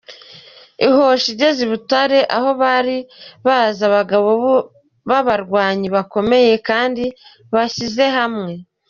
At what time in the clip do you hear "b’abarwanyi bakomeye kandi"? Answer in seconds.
5.09-7.03